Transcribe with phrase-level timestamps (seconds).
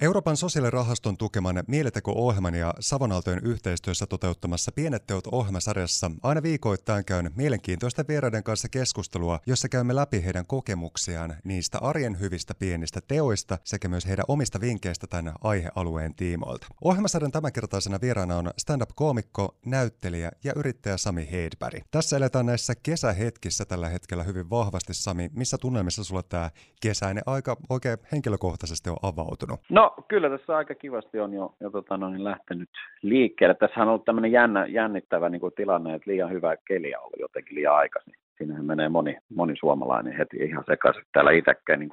[0.00, 8.04] Euroopan sosiaalirahaston tukeman Mieliteko-ohjelman ja Savonaltojen yhteistyössä toteuttamassa Pienet teot ohjelmasarjassa aina viikoittain käyn mielenkiintoisten
[8.08, 14.06] vieraiden kanssa keskustelua, jossa käymme läpi heidän kokemuksiaan niistä arjen hyvistä pienistä teoista sekä myös
[14.06, 16.66] heidän omista vinkkeistä tämän aihealueen tiimoilta.
[16.84, 21.84] Ohjelmasarjan tämänkertaisena vieraana on stand-up-koomikko, näyttelijä ja yrittäjä Sami Heidberg.
[21.90, 25.30] Tässä eletään näissä kesähetkissä tällä hetkellä hyvin vahvasti, Sami.
[25.32, 26.50] Missä tunnelmissa sulla tämä
[26.80, 29.60] kesäinen aika oikein henkilökohtaisesti on avautunut?
[29.70, 32.68] No kyllä tässä aika kivasti on jo, jo tota, no, niin lähtenyt
[33.02, 33.54] liikkeelle.
[33.54, 37.20] Tässä on ollut tämmöinen jännä, jännittävä niin kuin tilanne, että liian hyvä keli on ollut
[37.20, 38.14] jotenkin liian aikaisin.
[38.38, 41.02] Siinähän menee moni, moni suomalainen heti ihan sekaisin.
[41.12, 41.90] Täällä itsekään niin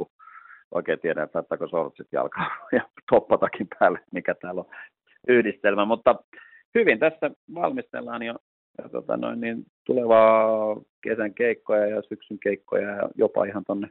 [0.72, 4.76] oikein tiedä, että saattaako sortsit jalkaa ja toppatakin päälle, mikä täällä on
[5.28, 5.86] yhdistelmä.
[5.86, 6.16] Mutta
[6.76, 8.36] hyvin tässä valmistellaan jo
[8.78, 13.90] ja tota noin, niin tulevaa kesän keikkoja ja syksyn keikkoja ja jopa ihan tuonne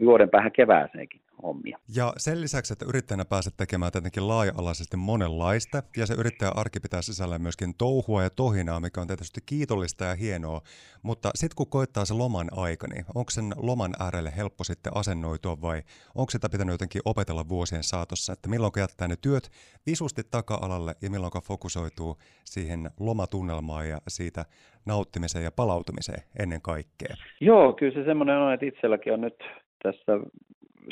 [0.00, 1.78] vuoden päähän kevääseenkin hommia.
[1.94, 7.02] Ja sen lisäksi, että yrittäjänä pääset tekemään tietenkin laaja-alaisesti monenlaista, ja se yrittäjän arki pitää
[7.02, 10.60] sisällä myöskin touhua ja tohinaa, mikä on tietysti kiitollista ja hienoa,
[11.02, 15.60] mutta sitten kun koittaa se loman aika, niin onko sen loman äärelle helppo sitten asennoitua
[15.60, 15.82] vai
[16.14, 19.50] onko sitä pitänyt jotenkin opetella vuosien saatossa, että milloin jättää ne työt
[19.86, 24.44] visusti taka-alalle ja milloin fokusoituu siihen lomatunnelmaan ja siitä
[24.86, 27.16] nauttimiseen ja palautumiseen ennen kaikkea?
[27.40, 29.34] Joo, kyllä se semmoinen on, että itselläkin on nyt
[29.82, 30.12] tässä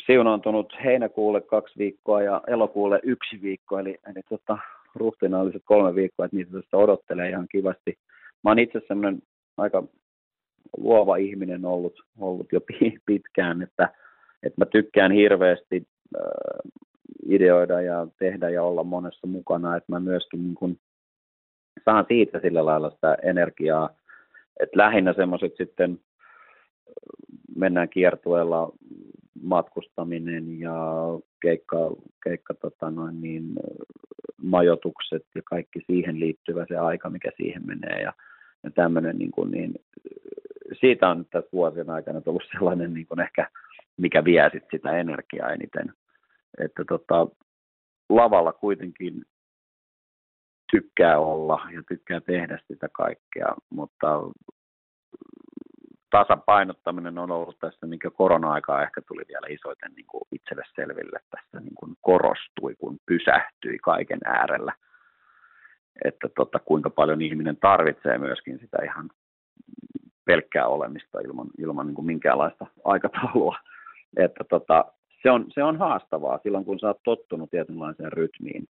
[0.06, 4.58] siunaantunut heinäkuulle kaksi viikkoa ja elokuulle yksi viikko, eli, eli tota,
[4.94, 7.98] ruhtinaalliset kolme viikkoa, että niitä tästä odottelee ihan kivasti.
[8.44, 9.22] Mä oon itse semmoinen
[9.56, 9.82] aika
[10.77, 12.60] luova ihminen ollut, ollut jo
[13.06, 13.88] pitkään, että,
[14.42, 15.82] että mä tykkään hirveästi
[16.16, 16.22] äh,
[17.28, 20.77] ideoida ja tehdä ja olla monessa mukana, että mä myöskin niin kun
[21.84, 23.90] saan siitä sillä lailla sitä energiaa,
[24.60, 25.98] että lähinnä semmoiset sitten
[27.56, 28.72] mennään kiertueella
[29.42, 30.75] matkustaminen ja
[31.42, 31.77] keikka,
[32.25, 33.55] keikka tota noin niin,
[34.42, 38.12] majoitukset ja kaikki siihen liittyvä se aika, mikä siihen menee ja,
[38.64, 39.74] ja tämmöinen niin kuin, niin,
[40.80, 43.48] siitä on nyt tässä vuosien aikana tullut sellainen niin kuin ehkä,
[43.96, 45.92] mikä vie sit sitä energiaa eniten.
[46.58, 47.27] Että tota,
[48.08, 49.23] lavalla kuitenkin
[50.73, 54.20] tykkää olla ja tykkää tehdä sitä kaikkea, mutta
[56.11, 61.61] tasapainottaminen on ollut tässä, mikä korona-aikaa ehkä tuli vielä isoiten niin kuin itselle selville, tässä
[61.61, 64.73] niin kuin korostui, kun pysähtyi kaiken äärellä.
[66.05, 69.11] Että tota, kuinka paljon ihminen tarvitsee myöskin sitä ihan
[70.24, 73.57] pelkkää olemista ilman, ilman niin kuin minkäänlaista aikataulua.
[74.17, 74.85] Että tota,
[75.23, 78.68] se, on, se on haastavaa silloin, kun sä oot tottunut tietynlaiseen rytmiin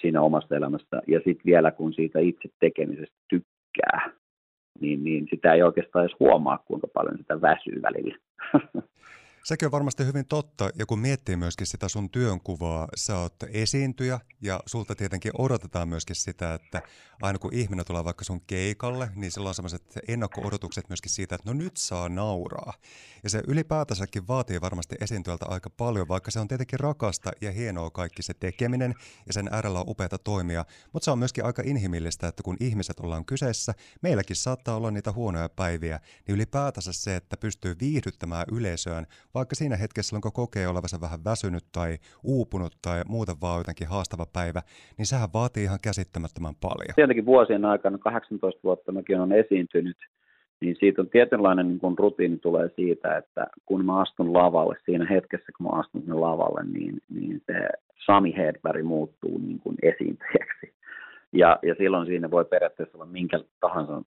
[0.00, 1.02] siinä omasta elämästä.
[1.06, 4.10] Ja sitten vielä, kun siitä itse tekemisestä tykkää,
[4.80, 8.16] niin, niin sitä ei oikeastaan edes huomaa, kuinka paljon sitä väsyy välillä.
[9.46, 14.20] Sekin on varmasti hyvin totta, ja kun miettii myöskin sitä sun työnkuvaa, sä oot esiintyjä,
[14.40, 16.82] ja sulta tietenkin odotetaan myöskin sitä, että
[17.22, 21.50] aina kun ihminen tulee vaikka sun keikalle, niin sillä on sellaiset ennakko-odotukset myöskin siitä, että
[21.50, 22.72] no nyt saa nauraa.
[23.22, 27.90] Ja se ylipäätänsäkin vaatii varmasti esiintyjältä aika paljon, vaikka se on tietenkin rakasta ja hienoa
[27.90, 28.94] kaikki se tekeminen,
[29.26, 33.00] ja sen äärellä on upeata toimia, mutta se on myöskin aika inhimillistä, että kun ihmiset
[33.00, 39.06] ollaan kyseessä, meilläkin saattaa olla niitä huonoja päiviä, niin ylipäätänsä se, että pystyy viihdyttämään yleisöön,
[39.38, 41.90] vaikka siinä hetkessä, kun kokee olevansa vähän väsynyt tai
[42.24, 44.60] uupunut tai muuten vaan jotenkin haastava päivä,
[44.98, 46.94] niin sehän vaatii ihan käsittämättömän paljon.
[46.94, 49.98] Tietenkin vuosien aikana, 18 vuotta mäkin olen esiintynyt,
[50.60, 55.06] niin siitä on tietynlainen niin kun rutiini tulee siitä, että kun mä astun lavalle, siinä
[55.10, 57.68] hetkessä kun mä astun sinne lavalle, niin, niin se
[58.06, 60.66] Sami Hedberg muuttuu niin kuin esiintyjäksi.
[61.32, 64.02] Ja, ja silloin siinä voi periaatteessa olla minkä tahansa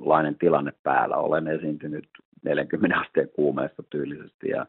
[0.00, 1.16] lainen tilanne päällä.
[1.16, 2.08] Olen esiintynyt
[2.44, 4.66] 40 asteen kuumeessa tyylisesti ja,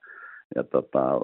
[0.55, 1.19] ja tota,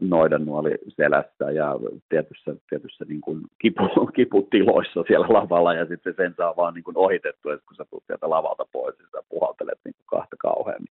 [0.00, 1.76] nuoli selässä ja
[2.08, 3.82] tietyssä, tietyssä niin kuin kipu,
[4.16, 8.04] kiputiloissa siellä lavalla ja sitten sen saa vaan niin kuin ohitettu, että kun sä tulet
[8.06, 10.92] sieltä lavalta pois, niin sä puhaltelet niin kuin kahta kauheammin.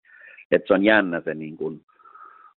[0.51, 1.81] Että se on jännä se niin kuin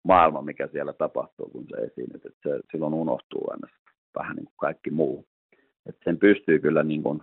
[0.04, 3.68] maailma, mikä siellä tapahtuu, kun se esiinnyt, että se silloin unohtuu aina
[4.20, 5.26] vähän niin kuin kaikki muu.
[5.86, 7.22] Että sen pystyy kyllä niin kuin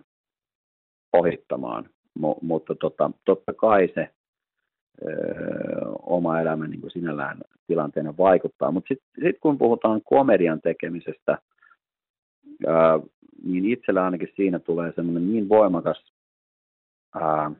[1.12, 4.10] ohittamaan, M- mutta tota, totta kai se
[6.02, 8.70] oma elämä niin kuin sinällään tilanteena vaikuttaa.
[8.70, 11.38] Mutta sitten sit kun puhutaan komedian tekemisestä,
[12.66, 13.00] ää,
[13.44, 16.12] niin itsellä ainakin siinä tulee semmoinen niin voimakas
[17.14, 17.50] ää,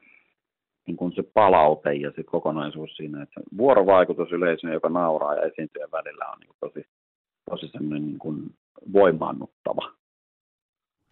[0.87, 5.91] niin kuin se palaute ja se kokonaisuus siinä, että vuorovaikutus yleisön, joka nauraa ja esiintyjän
[5.93, 6.87] välillä on niin kuin tosi,
[7.51, 8.37] tosi semmoinen niin kuin
[8.93, 9.93] voimaannuttava.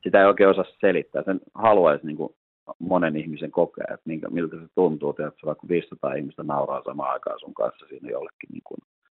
[0.02, 1.22] Sitä ei oikein osaa selittää.
[1.22, 2.34] Sen haluaisi niin kuin
[2.78, 7.40] monen ihmisen kokea, että minkä, miltä se tuntuu, että vaikka 500 ihmistä nauraa samaan aikaan
[7.40, 8.78] sun kanssa siinä jollekin niin kuin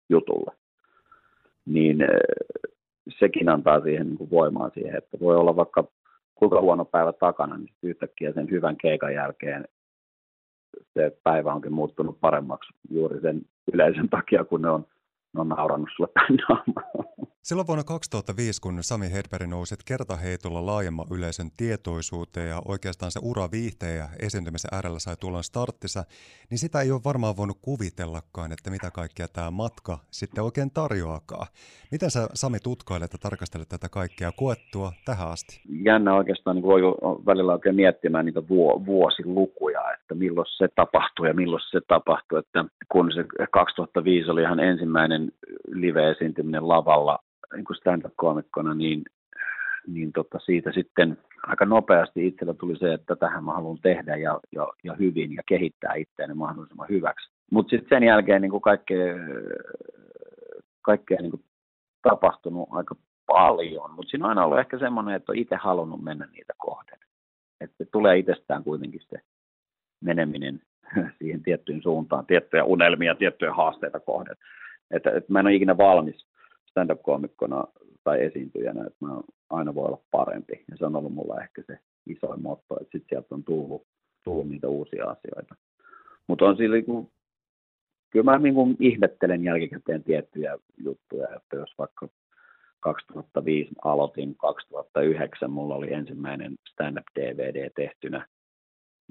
[0.10, 0.52] jutulle.
[1.66, 1.98] niin
[3.20, 5.84] sekin antaa siihen niin kuin voimaa siihen, että voi olla vaikka
[6.36, 9.66] kuinka huono päivä takana, niin yhtäkkiä sen hyvän keikan jälkeen
[10.94, 13.42] se päivä onkin muuttunut paremmaksi juuri sen
[13.74, 14.86] yleisen takia, kun ne on
[15.34, 16.38] ne on naurannut sulle päin
[17.42, 23.52] Silloin vuonna 2005, kun Sami Hedberg nousi kertaheitolla laajemman yleisön tietoisuuteen ja oikeastaan se ura
[23.52, 26.04] viihteen ja esiintymisen äärellä sai tulla starttissa,
[26.50, 31.48] niin sitä ei ole varmaan voinut kuvitellakaan, että mitä kaikkea tämä matka sitten oikein tarjoakaan.
[31.92, 35.62] Miten sä Sami tutkailet ja tarkastelet tätä kaikkea koettua tähän asti?
[35.86, 36.82] Jännä oikeastaan niin voi
[37.26, 38.48] välillä oikein miettimään niitä
[38.86, 42.40] vuosilukuja, että milloin se tapahtui ja milloin se tapahtui.
[42.40, 45.21] Että kun se 2005 oli ihan ensimmäinen
[45.68, 47.20] live-esiintyminen lavalla
[47.56, 49.04] niin kuin stand-up-koomikkona, niin,
[49.88, 54.40] niin tota siitä sitten aika nopeasti itsellä tuli se, että tähän mä haluan tehdä ja,
[54.52, 57.30] ja, ja hyvin ja kehittää itseäni mahdollisimman hyväksi.
[57.52, 59.16] Mutta sitten sen jälkeen niin kuin kaikkea,
[60.82, 61.44] kaikkea niin kuin
[62.02, 62.96] tapahtunut aika
[63.28, 67.00] paljon, mutta siinä on aina ollut ehkä semmoinen, että on itse halunnut mennä niitä kohden.
[67.62, 69.18] Että tulee itsestään kuitenkin se
[70.02, 70.62] meneminen
[71.18, 74.36] siihen tiettyyn suuntaan, tiettyjä unelmia, tiettyjä haasteita kohden.
[74.92, 76.26] Että, että mä en ole ikinä valmis
[76.70, 77.64] stand-up-koomikkona
[78.04, 80.64] tai esiintyjänä, että mä aina voi olla parempi.
[80.72, 83.88] Ja se on ollut mulla ehkä se isoin motto, että sitten sieltä on tullut,
[84.24, 85.56] tullut niitä uusia asioita.
[86.28, 87.12] Mutta on sillä kun,
[88.10, 92.08] kyllä mä niin kuin ihmettelen jälkikäteen tiettyjä juttuja, että jos vaikka
[92.80, 98.28] 2005 aloitin, 2009 mulla oli ensimmäinen stand-up DVD tehtynä,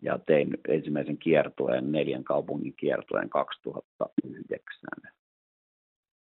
[0.03, 4.89] ja tein ensimmäisen kiertueen, neljän kaupungin kiertueen 2009.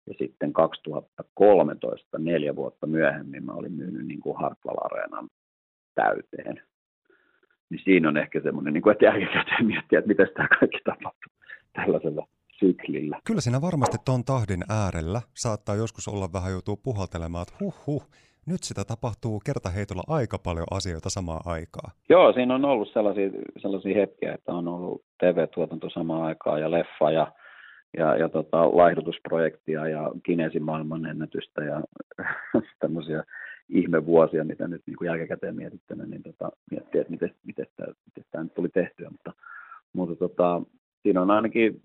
[0.09, 5.29] Ja sitten 2013, neljä vuotta myöhemmin, mä olin myynyt niin kuin Hartwall Areenan
[5.95, 6.61] täyteen.
[7.69, 11.31] Niin siinä on ehkä semmoinen, niin kuin, että jälkikäteen miettiä, että miten tämä kaikki tapahtuu
[11.73, 12.27] tällaisella
[12.59, 13.19] syklillä.
[13.27, 18.09] Kyllä siinä varmasti ton tahdin äärellä saattaa joskus olla vähän joutuu puhaltelemaan, että huh huh,
[18.45, 21.91] nyt sitä tapahtuu kertaheitolla aika paljon asioita samaan aikaan.
[22.09, 27.11] Joo, siinä on ollut sellaisia, sellaisia hetkiä, että on ollut TV-tuotanto samaan aikaan ja leffa
[27.11, 27.31] ja,
[27.97, 31.81] ja, ja tota, laihdutusprojektia ja Kinesin maailmanennätystä ja
[32.79, 33.23] tämmöisiä
[33.69, 38.25] ihmevuosia, mitä nyt niin kuin jälkikäteen mietittynä, niin tota, miettii, että miten, miten, tämä, miten
[38.31, 39.09] tämä nyt tuli tehtyä.
[39.09, 39.33] Mutta,
[39.93, 40.61] mutta tota,
[41.03, 41.81] siinä on ainakin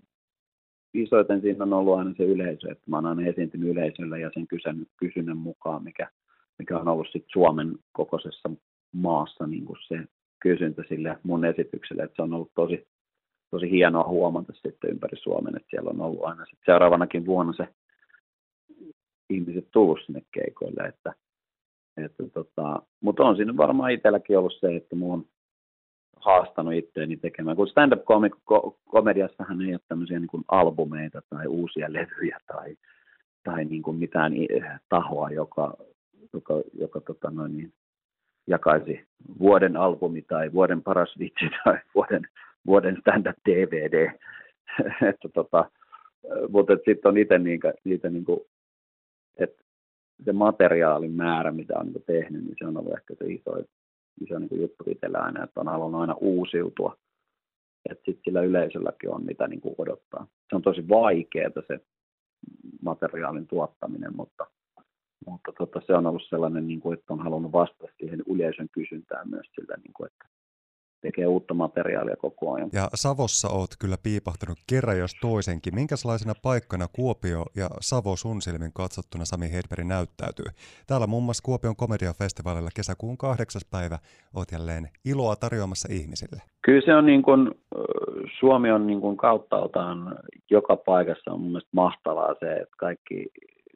[0.93, 4.47] isoiten siinä on ollut aina se yleisö, että mä oon aina esiintynyt yleisölle ja sen
[4.47, 6.09] kysyn, kysynnän mukaan, mikä,
[6.59, 8.49] mikä on ollut sit Suomen kokoisessa
[8.93, 9.99] maassa niin kuin se
[10.41, 12.87] kysyntä sille mun esitykselle, että se on ollut tosi,
[13.51, 17.67] tosi hienoa huomata sitten ympäri Suomen, että siellä on ollut aina sit seuraavanakin vuonna se
[19.29, 21.13] ihmiset tullut sinne keikoille, että,
[21.97, 25.25] että tota, mutta on siinä varmaan itselläkin ollut se, että mun on
[26.15, 32.75] haastanut itseäni tekemään, kun stand-up-komediassahan ei ole tämmöisiä niin kuin albumeita tai uusia levyjä tai,
[33.43, 34.33] tai niin kuin mitään
[34.89, 35.77] tahoa, joka
[36.35, 37.73] joka, joka tota noin, niin,
[38.47, 39.07] jakaisi
[39.39, 42.27] vuoden albumi tai vuoden paras vitsi tai vuoden,
[42.65, 44.11] vuoden stand-up DVD.
[45.09, 45.69] että tota,
[46.49, 48.39] mutta sitten on itse niitä, niitä niin kuin,
[49.37, 49.63] että
[50.25, 53.51] se materiaalin määrä, mitä on niin tehnyt, niin se on ollut ehkä se iso,
[54.21, 56.97] iso niin juttu itsellä aina, että on halunnut aina uusiutua.
[57.89, 60.27] Että sitten sillä yleisölläkin on mitä niin kuin odottaa.
[60.49, 61.79] Se on tosi vaikeaa se
[62.81, 64.47] materiaalin tuottaminen, mutta
[65.27, 69.29] mutta tota, se on ollut sellainen, niin kuin, että on halunnut vastata siihen yleisön kysyntään
[69.29, 70.34] myös sillä, niin kuin, että
[71.05, 72.69] tekee uutta materiaalia koko ajan.
[72.73, 75.75] Ja Savossa oot kyllä piipahtanut kerran jos toisenkin.
[75.75, 80.45] Minkälaisena paikkana Kuopio ja Savo sun silmin katsottuna Sami Hedberg näyttäytyy?
[80.87, 83.97] Täällä muun muassa Kuopion komediafestivaalilla kesäkuun kahdeksas päivä
[84.35, 86.41] oot jälleen iloa tarjoamassa ihmisille.
[86.65, 87.51] Kyllä se on niin kuin,
[88.39, 90.17] Suomi on niin kuin kauttaaltaan
[90.49, 93.31] joka paikassa on mun mielestä mahtavaa se, että kaikki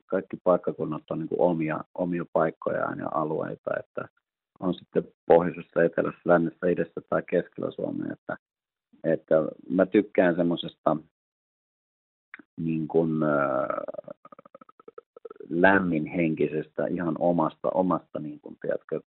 [0.05, 4.07] kaikki paikkakunnat on niin kuin omia, omia paikkojaan ja alueita, että
[4.59, 8.37] on sitten pohjoisessa, etelässä, lännessä, idässä tai keskellä Suomea, että,
[9.03, 9.35] että
[9.69, 10.97] mä tykkään semmoisesta
[12.57, 13.11] niin kuin,
[15.49, 19.01] lämminhenkisestä, ihan omasta, omasta niin kuin, tiedätkö,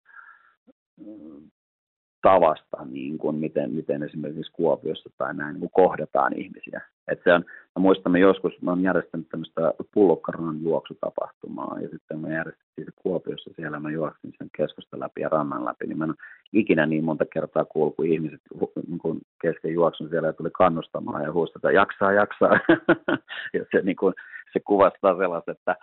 [2.22, 6.80] tavasta, niin kuin miten, miten esimerkiksi Kuopiossa tai näin niin kohdataan ihmisiä.
[7.08, 7.44] Et se on,
[7.76, 12.90] mä muistan, mä joskus mä olen järjestänyt tämmöistä pullokkarannan juoksutapahtumaa ja sitten mä järjestin se
[13.02, 16.14] Kuopiossa siellä, mä juoksin sen keskusta läpi ja rannan läpi, niin mä en
[16.52, 18.40] ikinä niin monta kertaa kuullut, kun ihmiset
[18.86, 22.50] niin kuin kesken juoksun siellä ja tuli kannustamaan ja huustata, jaksaa, jaksaa.
[23.54, 24.14] ja se, niin kuin,
[24.52, 25.76] se kuvastaa sellaista, että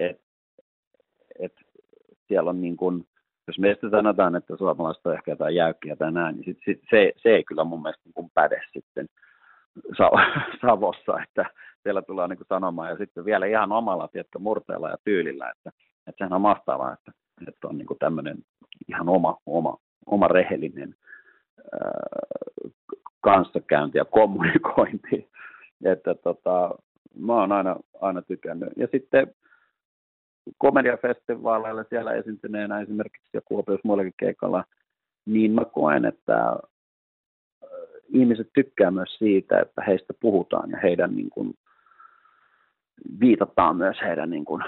[0.00, 0.20] et,
[1.38, 1.52] et
[2.28, 3.06] siellä on niin kuin,
[3.46, 7.12] jos meistä sanotaan, että suomalaiset on ehkä jotain jäykkiä tai näin, niin sit, sit, se,
[7.16, 9.06] se ei kyllä mun mielestä niin päde sitten
[10.66, 11.46] Savossa, että
[11.82, 15.70] siellä tullaan niin sanomaan, ja sitten vielä ihan omalla tietty, murteella ja tyylillä, että,
[16.06, 17.12] että sehän on mahtavaa, että,
[17.48, 18.36] että on niin tämmöinen
[18.88, 20.94] ihan oma, oma, oma rehellinen
[21.72, 21.90] ää,
[23.20, 25.28] kanssakäynti ja kommunikointi,
[25.92, 26.70] että tota,
[27.16, 28.68] mä oon aina, aina tykännyt.
[28.76, 29.34] Ja sitten
[30.58, 34.64] komediafestivaaleilla siellä esiintyneenä esimerkiksi ja Kuopiossa muillakin keikalla,
[35.26, 36.56] niin mä koen, että
[38.08, 41.54] ihmiset tykkää myös siitä, että heistä puhutaan ja heidän niin kuin,
[43.20, 44.62] viitataan myös heidän niin kuin,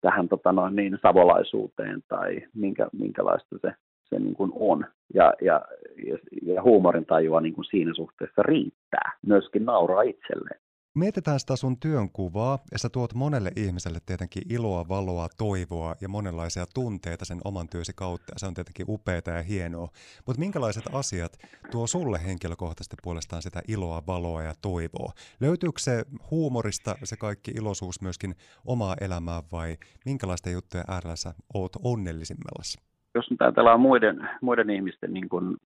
[0.00, 4.86] tähän tota noin, niin, savolaisuuteen tai minkä, minkälaista se, se niin kuin on.
[5.14, 5.60] Ja, ja,
[6.06, 9.12] ja, ja huumorin tajua niin kuin siinä suhteessa riittää.
[9.26, 10.60] Myöskin nauraa itselleen.
[10.94, 16.64] Mietitään sitä sun työnkuvaa, ja sä tuot monelle ihmiselle tietenkin iloa, valoa, toivoa ja monenlaisia
[16.74, 19.88] tunteita sen oman työsi kautta, ja se on tietenkin upeaa ja hienoa.
[20.26, 21.32] Mutta minkälaiset asiat
[21.70, 25.12] tuo sulle henkilökohtaisesti puolestaan sitä iloa, valoa ja toivoa?
[25.40, 28.34] Löytyykö se huumorista se kaikki iloisuus myöskin
[28.66, 32.78] omaa elämää, vai minkälaista juttuja äärellä sä oot onnellisimmallasi?
[33.14, 35.28] Jos nyt ajatellaan muiden, muiden ihmisten niin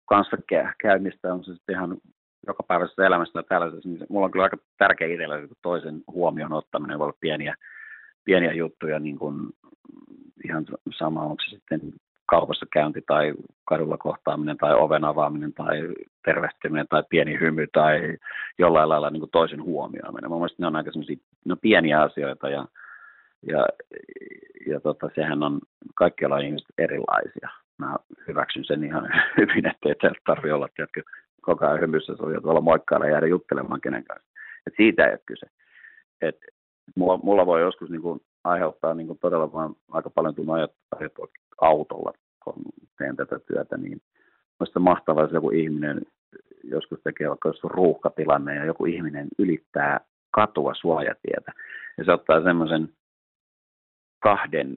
[0.06, 0.38] kanssa
[0.82, 1.98] käymistä, on se sitten ihan
[2.48, 7.06] joka päivässä elämässä tällaisessa, niin mulla on kyllä aika tärkeä itsellä toisen huomioon ottaminen, voi
[7.06, 7.56] olla pieniä,
[8.26, 9.50] pieniä juttuja, niin kuin
[10.46, 10.66] ihan
[10.98, 11.82] sama, onko se sitten
[12.30, 13.34] kaupassa käynti tai
[13.66, 15.78] kadulla kohtaaminen tai oven avaaminen tai
[16.26, 18.18] tervehtyminen tai pieni hymy tai
[18.58, 20.30] jollain lailla niin kuin toisen huomioiminen.
[20.30, 20.92] Mun mielestä ne on aika
[21.46, 22.66] no pieniä asioita ja,
[23.48, 23.66] ja,
[24.68, 25.60] ja tota, sehän on,
[25.96, 27.50] kaikki ollaan ihmiset erilaisia.
[27.78, 27.96] Mä
[28.28, 31.02] hyväksyn sen ihan hyvin, ettei tarvitse olla tiedätkö,
[31.42, 34.30] koko ajan hymyssä sovi tuolla moikkailla ja jäädä juttelemaan kenen kanssa.
[34.68, 35.46] Et siitä ei ole kyse.
[36.22, 36.38] Et
[36.96, 41.28] mulla, mulla voi joskus niin kuin aiheuttaa niin kuin todella vaan aika paljon tunnu ajatua
[41.62, 42.64] autolla, kun
[42.98, 44.02] teen tätä työtä, niin
[44.60, 46.02] Mielestäni mahtavaa, jos joku ihminen
[46.64, 50.00] joskus tekee vaikka jos ruuhkatilanne ja joku ihminen ylittää
[50.32, 51.52] katua suojatietä.
[51.98, 52.90] Ja se ottaa semmoisen
[54.20, 54.76] kahden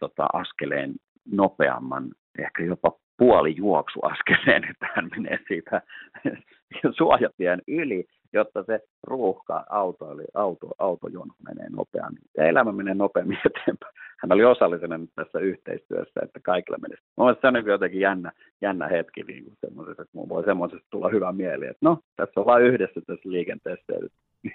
[0.00, 0.94] tota, askeleen
[1.32, 5.82] nopeamman, ehkä jopa puoli juoksuaskeleen, että hän menee siitä
[6.98, 12.22] suojatien yli, jotta se ruuhka auto, eli auto, autojono menee nopeammin.
[12.36, 13.94] Ja elämä menee nopeammin eteenpäin.
[14.18, 17.02] Hän oli osallisena tässä yhteistyössä, että kaikille menisi.
[17.16, 18.32] Mielestäni se on niin jotenkin jännä,
[18.62, 22.62] jännä hetki, niin kuin että mun voi semmoisesta tulla hyvä mieli, että no, tässä ollaan
[22.62, 23.92] yhdessä tässä liikenteessä.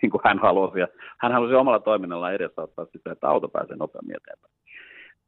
[0.01, 0.87] Niin kuin hän halusi, ja
[1.17, 4.53] hän halusi omalla toiminnallaan edesauttaa sitä, että auto pääsee nopeammin eteenpäin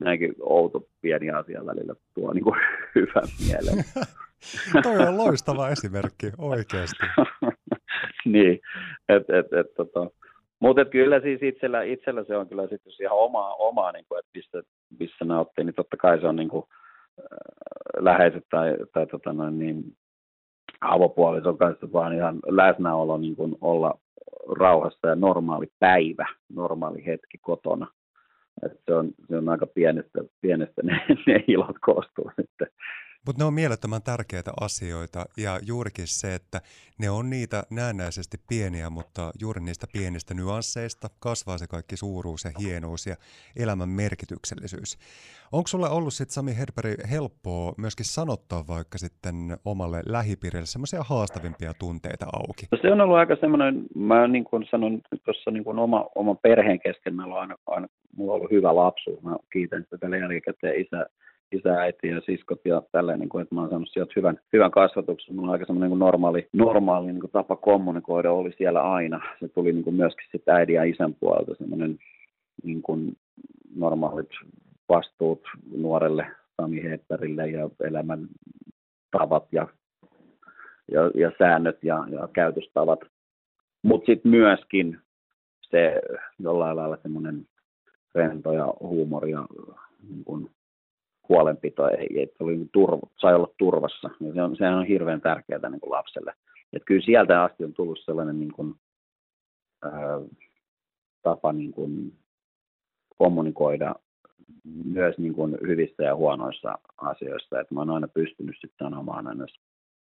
[0.03, 2.59] näinkin outo pieni asia välillä tuo niin kuin
[2.95, 3.83] hyvän mielen.
[4.83, 7.05] Toi on loistava esimerkki, oikeasti.
[8.25, 8.59] niin,
[9.09, 10.09] että et, et, tota,
[10.59, 14.31] mutta kyllä siis itsellä, itsellä se on kyllä sitten ihan omaa, omaa niin kuin, että
[14.35, 14.63] missä,
[14.99, 16.63] missä nauttii, niin totta kai se on niin kuin,
[17.19, 17.25] äh,
[17.97, 19.83] läheiset tai, tai tota noin, niin,
[20.81, 23.99] avopuolison kanssa vaan ihan läsnäolo niin kuin olla
[24.59, 27.87] rauhassa ja normaali päivä, normaali hetki kotona–
[28.65, 32.67] että se, on, se on aika pienestä, pienestä ne, ne ilot koostuu sitten.
[33.25, 36.61] Mutta ne on mielettömän tärkeitä asioita ja juurikin se, että
[36.99, 42.51] ne on niitä näennäisesti pieniä, mutta juuri niistä pienistä nyansseista kasvaa se kaikki suuruus ja
[42.59, 43.15] hienous ja
[43.55, 44.97] elämän merkityksellisyys.
[45.51, 51.73] Onko sulle ollut sitten Sami Hedberg helppoa myöskin sanottaa vaikka sitten omalle lähipiirille semmoisia haastavimpia
[51.79, 52.65] tunteita auki?
[52.81, 56.79] Se on ollut aika semmoinen, mä niin kuin sanon tuossa niin kuin oma, oma perheen
[56.79, 57.87] kesken, on aina, aina
[58.17, 61.05] mulla on ollut hyvä lapsuus, mä kiitän sitä jälkikäteen isä,
[61.53, 64.71] isä, äiti ja siskot ja tälleen, niin kuin, että mä oon saanut sieltä hyvän, hyvän
[64.71, 65.35] kasvatuksen.
[65.35, 69.21] Mulla on aika semmoinen niin normaali, normaali niin kuin tapa kommunikoida oli siellä aina.
[69.39, 71.99] Se tuli niin kuin myöskin sitä äidin ja isän puolelta semmoinen
[72.63, 73.17] niin kuin
[73.75, 74.29] normaalit
[74.89, 75.41] vastuut
[75.77, 76.27] nuorelle
[76.61, 78.27] Sami Hepperille ja elämän
[79.11, 79.67] tavat ja,
[80.91, 82.99] ja, ja säännöt ja, ja käytöstavat.
[83.83, 84.99] Mutta sitten myöskin
[85.61, 86.01] se
[86.39, 87.47] jollain lailla semmoinen
[88.15, 89.45] rento ja huumori ja
[90.09, 90.42] niin kuin
[91.33, 94.09] huolenpito, ei, että oli turva, sai olla turvassa.
[94.19, 96.33] Ja se on, sehän on hirveän tärkeää niin kuin lapselle.
[96.73, 98.75] Et kyllä sieltä asti on tullut sellainen niin kuin,
[99.83, 100.21] ää,
[101.21, 102.13] tapa niin kuin
[103.17, 103.95] kommunikoida
[104.85, 107.59] myös niin kuin hyvissä ja huonoissa asioissa.
[107.59, 109.45] Et mä oon aina pystynyt sitten sanomaan aina,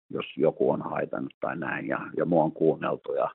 [0.09, 3.13] jos joku on haitannut tai näin, ja, ja mua on kuunneltu.
[3.13, 3.29] Ja,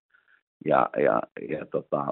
[0.65, 2.07] ja, ja, ja tota,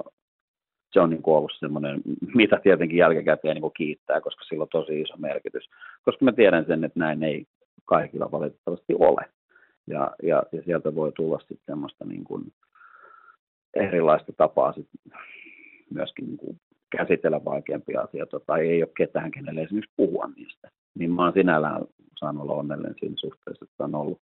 [0.93, 2.01] se on niin kuin ollut semmoinen,
[2.35, 5.69] mitä tietenkin jälkikäteen niin kuin kiittää, koska sillä on tosi iso merkitys.
[6.05, 7.47] Koska mä tiedän sen, että näin ei
[7.85, 9.25] kaikilla valitettavasti ole.
[9.87, 12.53] Ja, ja, ja sieltä voi tulla sitten semmoista niin kuin
[13.75, 14.89] erilaista tapaa sit
[15.91, 16.61] myöskin niin kuin
[16.97, 20.71] käsitellä vaikeampia asioita tai ei ole ketään, kenelle esimerkiksi puhua niistä.
[20.99, 21.83] Niin mä oon sinällään
[22.19, 24.21] saanut olla onnellinen siinä suhteessa, että on ollut,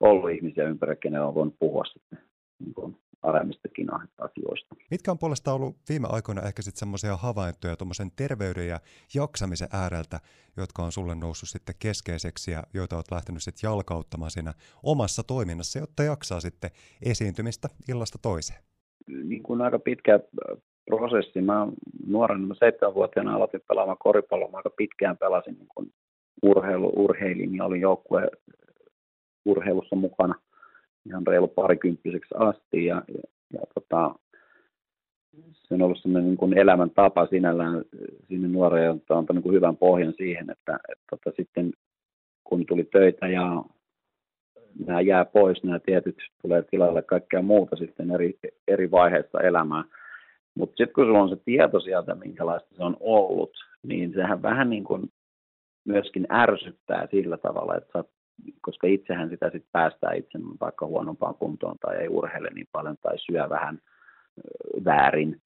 [0.00, 2.18] ollut ihmisiä ympäri, kenellä on voinut puhua sitten
[2.58, 4.74] niin kuin paremmistakin asioista.
[4.90, 8.80] Mitkä on puolestaan ollut viime aikoina ehkä sitten semmoisia havaintoja tuommoisen terveyden ja
[9.14, 10.20] jaksamisen ääreltä,
[10.56, 15.78] jotka on sulle noussut sitten keskeiseksi ja joita olet lähtenyt sitten jalkauttamaan siinä omassa toiminnassa,
[15.78, 16.70] jotta jaksaa sitten
[17.02, 18.62] esiintymistä illasta toiseen?
[19.24, 20.20] Niin kuin aika pitkä
[20.86, 21.40] prosessi.
[21.40, 21.66] Mä
[22.06, 24.50] nuorena, seitsemänvuotiaana aloitin pelaamaan koripalloa.
[24.50, 25.92] Mä aika pitkään pelasin niin kuin
[26.42, 28.28] urheilu, urheilin ja olin joukkue
[29.44, 30.34] urheilussa mukana
[31.06, 32.84] ihan reilu parikymppiseksi asti.
[32.84, 34.14] Ja, ja, ja tota,
[35.52, 37.84] se on ollut sellainen niin kuin elämän tapa sinällään
[38.28, 41.72] sinne nuoreen, jota on niin hyvän pohjan siihen, että, että tota, sitten
[42.44, 43.64] kun tuli töitä ja
[44.86, 48.38] nämä jää pois, nämä tietyt tulee tilalle kaikkea muuta sitten eri,
[48.68, 49.84] eri vaiheissa elämää,
[50.54, 53.50] mutta sitten kun sulla on se tieto sieltä, minkälaista se on ollut,
[53.82, 55.02] niin sehän vähän niin kuin
[55.84, 58.04] myöskin ärsyttää sillä tavalla, että sä,
[58.60, 63.18] koska itsehän sitä sitten päästää itse vaikka huonompaan kuntoon tai ei urheile niin paljon tai
[63.18, 63.78] syö vähän
[64.84, 65.40] väärin,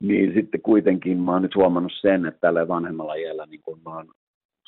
[0.00, 3.96] niin sitten kuitenkin mä oon nyt huomannut sen, että tällä vanhemmalla iällä niin kun mä
[3.96, 4.08] oon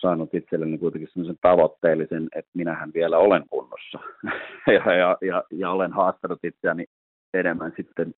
[0.01, 3.99] saanut itselleni kuitenkin sellaisen tavoitteellisen, että minähän vielä olen kunnossa.
[4.67, 6.85] Ja, ja, ja, ja olen haastanut itseäni
[7.35, 8.15] enemmän sitten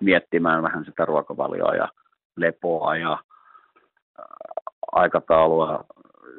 [0.00, 1.88] miettimään vähän sitä ruokavalioa ja
[2.36, 3.18] lepoa ja
[4.92, 5.84] aikataulua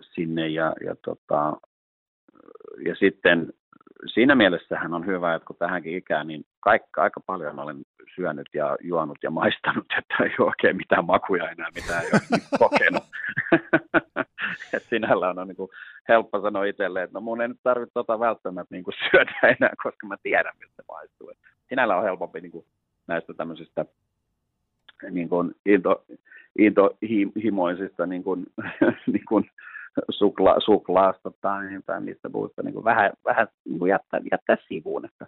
[0.01, 1.58] sinne ja, ja, tota,
[2.86, 3.53] ja sitten
[4.13, 7.77] siinä mielessähän on hyvä, että kun tähänkin ikään, niin kaikka, aika paljon olen
[8.15, 12.22] syönyt ja juonut ja maistanut, että ei ole oikein mitään makuja enää, mitä ei ole
[12.32, 13.03] niin kokenut.
[14.74, 15.70] et sinällään on niin kuin
[16.08, 19.74] helppo sanoa itselle, että no mun ei nyt tarvitse tota välttämättä niin kuin syödä enää,
[19.84, 21.29] koska mä tiedän, miltä se maistuu.
[21.29, 21.38] Et
[21.70, 22.65] sinällään on helpompi niin kuin
[23.08, 23.86] näistä tämmöisistä
[25.12, 26.06] niin kuin into,
[26.60, 28.46] intohimoisista niin kuin,
[29.13, 29.50] niin kuin
[30.09, 35.05] sukla, suklaasta tai, tai mistä puhusta, niin vähän, vähän niin jättää, jättää sivuun.
[35.05, 35.27] Että,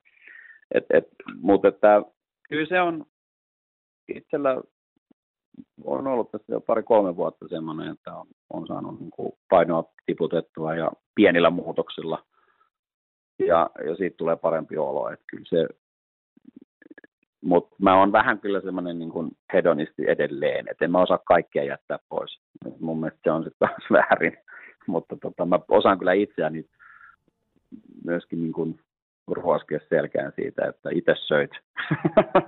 [0.71, 1.07] et, et,
[1.41, 2.01] mutta että,
[2.49, 3.05] kyllä se on
[4.07, 4.61] itsellä
[5.83, 10.75] on ollut tässä jo pari-kolme vuotta semmoinen, että on, on saanut niin kuin painoa tiputettua
[10.75, 12.25] ja pienillä muutoksilla.
[13.39, 15.10] Ja, ja siitä tulee parempi olo.
[15.10, 15.67] Että kyllä se
[17.41, 21.63] mutta mä oon vähän kyllä semmoinen niin kuin hedonisti edelleen, että en mä osaa kaikkia
[21.63, 22.39] jättää pois.
[22.80, 24.38] Mun mielestä se on sitten taas väärin,
[24.88, 26.65] mutta tota, mä osaan kyllä itseäni
[28.06, 28.80] myöskin niin kuin
[29.36, 31.52] ruoskia selkään siitä, että itse söit.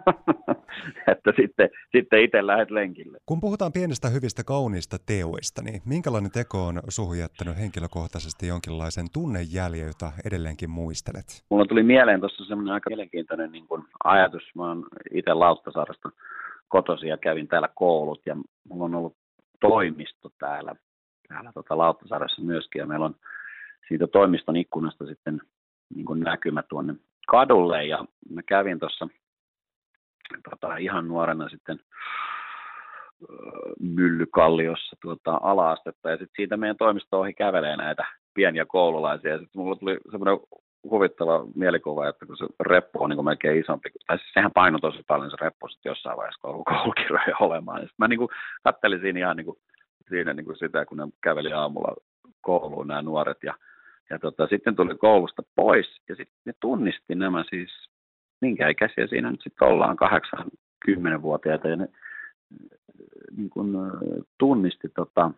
[1.12, 3.18] että sitten, sitten itse lähdet lenkille.
[3.26, 9.88] Kun puhutaan pienistä hyvistä kauniista teoista, niin minkälainen teko on suhu jättänyt henkilökohtaisesti jonkinlaisen tunnejäljen,
[9.88, 11.44] jota edelleenkin muistelet?
[11.50, 14.44] Mulla tuli mieleen tuossa semmoinen aika mielenkiintoinen niin kuin ajatus.
[14.56, 16.10] Mä oon itse Lauttasaaresta
[16.68, 18.36] kotosi ja kävin täällä koulut ja
[18.70, 19.16] mulla on ollut
[19.60, 20.76] toimisto täällä,
[21.28, 23.16] täällä tota Lauttasaaressa myöskin ja meillä on
[23.88, 25.42] siitä toimiston ikkunasta sitten
[25.96, 26.96] niin kuin näkymä tuonne
[27.28, 27.86] kadulle.
[27.86, 29.08] Ja mä kävin tuossa
[30.50, 31.80] tota, ihan nuorena sitten
[33.80, 36.10] Myllykalliossa tuota, ala-astetta.
[36.10, 39.40] Ja sitten siitä meidän toimisto ohi kävelee näitä pieniä koululaisia.
[39.40, 40.40] Sitten mulla tuli semmoinen
[40.84, 44.80] huvittava mielikuva, että kun se reppu on niin kuin melkein isompi, tai siis sehän paino
[44.80, 47.80] tosi paljon se reppu sitten jossain vaiheessa koulukirjoja olemaan.
[47.80, 48.30] Sitten mä niin kuin
[48.64, 49.58] kattelin siinä ihan niin kuin,
[50.10, 51.96] siinä niin kuin sitä, kun ne käveli aamulla
[52.42, 53.38] kouluun nämä nuoret.
[53.44, 53.54] Ja
[54.12, 57.90] ja tota, sitten tuli koulusta pois ja sitten ne tunnisti nämä siis,
[58.42, 59.98] minkä ikäisiä siinä nyt sitten ollaan,
[60.88, 61.88] 8-10-vuotiaita ja ne
[63.38, 63.92] niin kun,
[64.38, 65.32] tunnisti tota,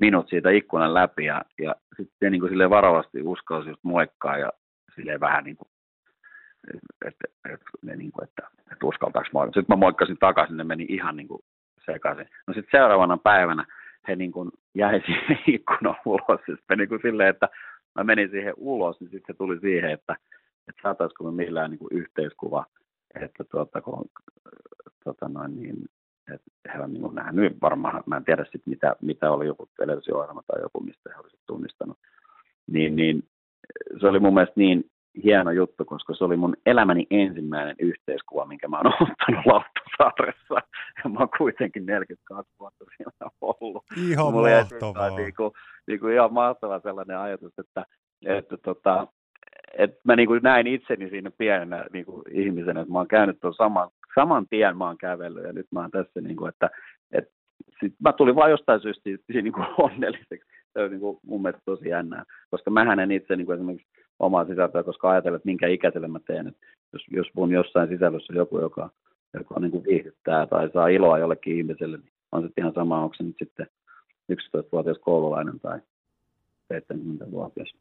[0.00, 4.52] minut siitä ikkunan läpi ja, ja sitten niin kuin varovasti uskalsi just moikkaa ja
[4.94, 5.68] silleen vähän niin kuin,
[6.74, 9.60] että, että, että, niin kuin, että, että uskaltaako moikkaa.
[9.60, 11.42] Sitten mä moikkasin takaisin, ne meni ihan niin kuin
[11.86, 12.28] sekaisin.
[12.46, 13.64] No sitten seuraavana päivänä
[14.08, 16.40] he niin kuin jäi siihen ikkunan ulos.
[16.46, 17.48] Sitten niin kuin silleen, että
[17.94, 20.16] mä menin siihen ulos, niin sitten se tuli siihen, että,
[20.68, 22.66] että saataisiko me millään niin kuin yhteiskuva,
[23.22, 24.04] että tuota, kun,
[25.04, 25.76] tuota noin, niin,
[26.34, 30.42] että he on niin nähnyt varmaan, mä en tiedä sitten mitä, mitä oli joku televisio
[30.46, 31.98] tai joku, mistä he olisivat tunnistanut,
[32.66, 33.22] niin, niin
[34.00, 34.90] se oli mun mielestä niin
[35.24, 40.54] hieno juttu, koska se oli mun elämäni ensimmäinen yhteiskuva, minkä mä oon ottanut Lauttasaaressa.
[41.04, 43.84] Ja mä oon kuitenkin 42 vuotta siellä ollut.
[44.10, 45.16] Ihan Mulla mahtavaa.
[45.16, 45.52] Niin kuin,
[45.86, 47.86] niin kuin ihan mahtava sellainen ajatus, että,
[48.26, 49.06] että tota,
[49.78, 53.40] että mä niin kuin näin itseni siinä pienenä niin kuin ihmisenä, että mä oon käynyt
[53.40, 56.70] tuon saman, saman tien mä oon kävellyt ja nyt mä oon tässä, niin kuin, että,
[57.12, 57.30] että
[57.80, 60.48] sit mä tulin vain jostain syystä niin kuin onnelliseksi.
[60.72, 63.88] Se on niin kuin mun mielestä tosi jännää, koska mä en itse niin kuin esimerkiksi
[64.22, 66.46] omaa sisältöä, koska ajatellen, että minkä ikäiselle mä teen.
[66.46, 68.90] Että jos, jos mun jossain sisällössä joku, joka,
[69.34, 73.14] joka niin kuin viihdyttää tai saa iloa jollekin ihmiselle, niin on sitten ihan sama, onko
[73.14, 73.66] se nyt sitten
[74.32, 75.78] 11-vuotias koululainen tai
[76.74, 77.74] 70-vuotias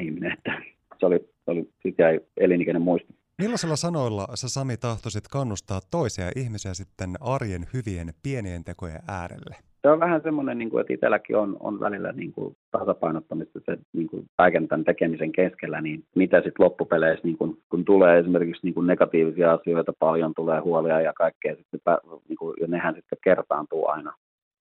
[0.00, 0.32] ihminen.
[0.32, 0.62] Että
[1.00, 3.12] se oli, se oli siitä jäi elinikäinen muisto.
[3.42, 9.56] Millaisilla sanoilla sä Sami tahtoisit kannustaa toisia ihmisiä sitten arjen hyvien pienien tekojen äärelle?
[9.82, 13.78] Se on vähän semmoinen, niin kuin, että itselläkin on, on välillä niin kuin, tasapainottamista se
[13.92, 18.66] niin kuin, kaiken tämän tekemisen keskellä, niin mitä sitten loppupeleissä, niin kuin, kun tulee esimerkiksi
[18.66, 21.80] niin kuin negatiivisia asioita, paljon tulee huolia ja kaikkea, sitten,
[22.28, 24.12] niin kuin, ja nehän sitten kertaantuu aina,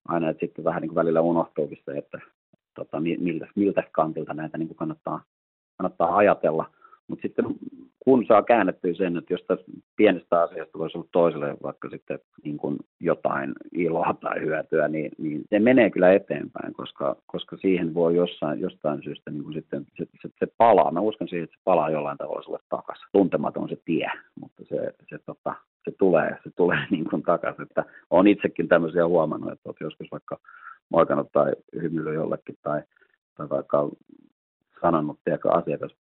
[0.08, 2.20] aina että sitten vähän niin kuin välillä unohtuukin se, että
[2.76, 5.24] tota, miltä, miltä kantilta näitä niin kuin kannattaa,
[5.78, 6.66] kannattaa ajatella.
[7.08, 7.46] Mutta sitten
[8.06, 9.66] kun saa käännettyä sen, että jos tästä
[9.96, 15.42] pienestä asiasta voisi olla toiselle vaikka sitten niin kuin jotain iloa tai hyötyä, niin, niin
[15.50, 20.06] se menee kyllä eteenpäin, koska, koska siihen voi jossain, jostain syystä niin kuin sitten se,
[20.22, 20.92] se, se, palaa.
[20.92, 23.06] Mä uskon siihen, että se palaa jollain tavalla sulle takaisin.
[23.12, 27.62] Tuntematon se tie, mutta se, se, tota, se tulee, se tulee niin kuin takaisin.
[27.62, 30.40] Että olen itsekin tämmöisiä huomannut, että olet joskus vaikka
[30.90, 32.82] moikannut tai hymyillyt jollekin tai,
[33.36, 33.90] tai vaikka
[34.82, 35.96] sanonut asiakas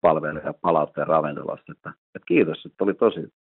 [0.00, 3.32] palvelija palautteen ravintolassa, että, että kiitos, että oli tosi,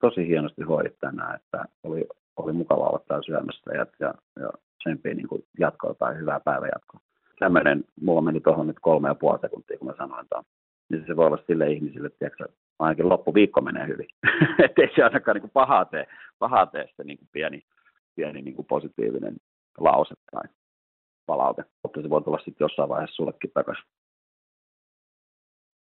[0.00, 2.06] tosi hienosti hoidit tänään, että oli,
[2.36, 7.00] oli mukava olla täällä syömässä ja, ja, ja tsempii niin jatkoa tai hyvää päivänjatkoa.
[7.38, 10.44] Tämmöinen, mulla meni tuohon nyt kolme ja puoli sekuntia, kun mä sanoin tuon.
[10.90, 12.46] Niin se voi olla sille ihmisille, että
[12.78, 14.08] ainakin loppuviikko menee hyvin.
[14.64, 16.06] että ei se ainakaan niin pahaa tee,
[16.38, 17.62] pahaa tee se niin pieni,
[18.14, 19.36] pieni niin positiivinen
[19.78, 20.42] lause tai
[21.26, 21.64] palaute.
[21.82, 23.84] Mutta se voi tulla sitten jossain vaiheessa sullekin takaisin.